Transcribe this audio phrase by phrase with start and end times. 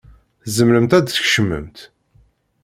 [0.43, 1.77] Tzemremt ad d-tkecmemt.